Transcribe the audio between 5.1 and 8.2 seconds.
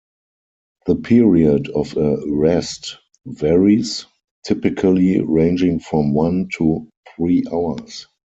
ranging from one to three hours.